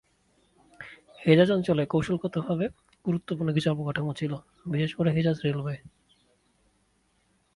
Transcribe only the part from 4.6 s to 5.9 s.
বিশেষ করে হেজাজ রেলওয়ে।